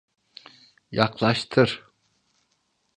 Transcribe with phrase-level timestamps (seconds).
[0.91, 1.87] Yaklaştır.